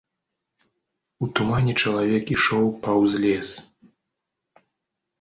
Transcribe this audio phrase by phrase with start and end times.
[1.25, 3.49] У тумане чалавек ішоў паўз лес.